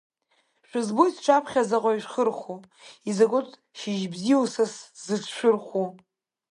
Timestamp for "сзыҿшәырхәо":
4.73-5.83